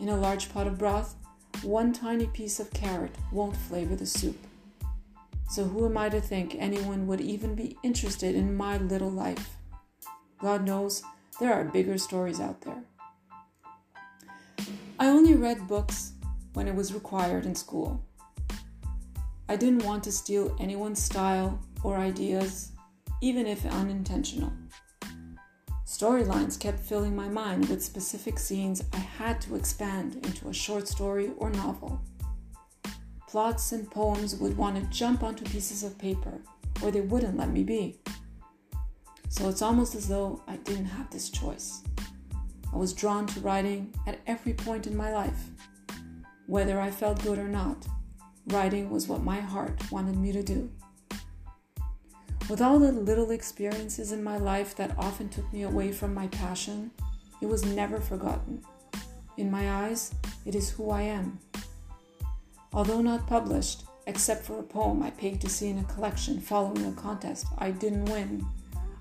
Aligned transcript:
In 0.00 0.08
a 0.08 0.16
large 0.16 0.52
pot 0.52 0.66
of 0.66 0.78
broth, 0.78 1.14
one 1.62 1.92
tiny 1.92 2.26
piece 2.26 2.58
of 2.58 2.72
carrot 2.72 3.14
won't 3.30 3.56
flavor 3.56 3.94
the 3.94 4.06
soup. 4.06 4.36
So, 5.48 5.62
who 5.62 5.86
am 5.86 5.96
I 5.96 6.08
to 6.08 6.20
think 6.20 6.56
anyone 6.58 7.06
would 7.06 7.20
even 7.20 7.54
be 7.54 7.78
interested 7.84 8.34
in 8.34 8.56
my 8.56 8.78
little 8.78 9.12
life? 9.12 9.50
God 10.40 10.66
knows 10.66 11.04
there 11.38 11.54
are 11.54 11.62
bigger 11.62 11.98
stories 11.98 12.40
out 12.40 12.62
there. 12.62 12.82
I 15.00 15.06
only 15.06 15.32
read 15.32 15.66
books 15.66 16.12
when 16.52 16.68
it 16.68 16.74
was 16.74 16.92
required 16.92 17.46
in 17.46 17.54
school. 17.54 18.04
I 19.48 19.56
didn't 19.56 19.86
want 19.86 20.04
to 20.04 20.12
steal 20.12 20.54
anyone's 20.60 21.02
style 21.02 21.58
or 21.82 21.96
ideas, 21.96 22.72
even 23.22 23.46
if 23.46 23.64
unintentional. 23.64 24.52
Storylines 25.86 26.60
kept 26.60 26.80
filling 26.80 27.16
my 27.16 27.30
mind 27.30 27.70
with 27.70 27.82
specific 27.82 28.38
scenes 28.38 28.84
I 28.92 28.98
had 28.98 29.40
to 29.40 29.56
expand 29.56 30.16
into 30.26 30.50
a 30.50 30.52
short 30.52 30.86
story 30.86 31.30
or 31.38 31.48
novel. 31.48 31.98
Plots 33.26 33.72
and 33.72 33.90
poems 33.90 34.36
would 34.36 34.54
want 34.54 34.76
to 34.76 34.98
jump 34.98 35.22
onto 35.22 35.46
pieces 35.46 35.82
of 35.82 35.96
paper, 35.96 36.42
or 36.82 36.90
they 36.90 37.00
wouldn't 37.00 37.38
let 37.38 37.48
me 37.48 37.62
be. 37.62 37.98
So 39.30 39.48
it's 39.48 39.62
almost 39.62 39.94
as 39.94 40.08
though 40.08 40.42
I 40.46 40.56
didn't 40.56 40.92
have 40.96 41.08
this 41.08 41.30
choice. 41.30 41.82
I 42.72 42.76
was 42.76 42.92
drawn 42.92 43.26
to 43.26 43.40
writing 43.40 43.94
at 44.06 44.20
every 44.26 44.54
point 44.54 44.86
in 44.86 44.96
my 44.96 45.12
life. 45.12 45.48
Whether 46.46 46.80
I 46.80 46.90
felt 46.90 47.22
good 47.22 47.38
or 47.38 47.48
not, 47.48 47.86
writing 48.46 48.90
was 48.90 49.08
what 49.08 49.22
my 49.22 49.40
heart 49.40 49.90
wanted 49.90 50.16
me 50.16 50.32
to 50.32 50.42
do. 50.42 50.70
With 52.48 52.60
all 52.60 52.78
the 52.78 52.90
little 52.90 53.30
experiences 53.30 54.10
in 54.10 54.24
my 54.24 54.36
life 54.36 54.74
that 54.76 54.98
often 54.98 55.28
took 55.28 55.52
me 55.52 55.62
away 55.62 55.92
from 55.92 56.12
my 56.12 56.26
passion, 56.28 56.90
it 57.40 57.46
was 57.46 57.64
never 57.64 58.00
forgotten. 58.00 58.64
In 59.36 59.50
my 59.50 59.86
eyes, 59.86 60.12
it 60.44 60.54
is 60.54 60.70
who 60.70 60.90
I 60.90 61.02
am. 61.02 61.38
Although 62.72 63.02
not 63.02 63.26
published, 63.26 63.84
except 64.06 64.44
for 64.44 64.58
a 64.58 64.64
poem 64.64 65.02
I 65.02 65.10
paid 65.10 65.40
to 65.40 65.48
see 65.48 65.68
in 65.68 65.78
a 65.78 65.84
collection 65.84 66.40
following 66.40 66.84
a 66.86 66.92
contest 66.92 67.46
I 67.58 67.70
didn't 67.70 68.06
win, 68.06 68.44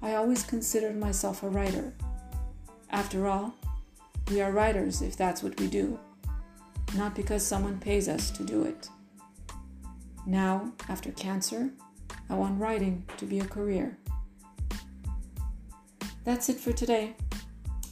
I 0.02 0.14
always 0.14 0.44
considered 0.44 0.98
myself 0.98 1.44
a 1.44 1.50
writer. 1.50 1.94
After 2.92 3.28
all, 3.28 3.54
we 4.30 4.42
are 4.42 4.52
writers 4.52 5.02
if 5.02 5.16
that's 5.16 5.42
what 5.44 5.60
we 5.60 5.68
do, 5.68 6.00
not 6.96 7.16
because 7.16 7.46
someone 7.46 7.80
pays 7.80 8.08
us 8.08 8.32
to 8.32 8.44
do 8.44 8.64
it. 8.64 8.90
Now, 10.26 10.72
after 10.88 11.12
cancer, 11.12 11.70
I 12.30 12.36
want 12.36 12.60
writing 12.60 13.04
to 13.18 13.26
be 13.26 13.40
a 13.40 13.46
career. 13.46 13.98
That's 16.24 16.50
it 16.50 16.58
for 16.58 16.74
today. 16.74 17.16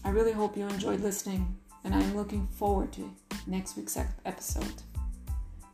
I 0.03 0.09
really 0.09 0.31
hope 0.31 0.55
you 0.55 0.67
enjoyed 0.67 1.01
listening, 1.01 1.57
and 1.83 1.95
I 1.95 2.01
am 2.01 2.15
looking 2.15 2.47
forward 2.47 2.93
to 2.93 3.11
next 3.47 3.77
week's 3.77 3.97
episode. 4.25 4.83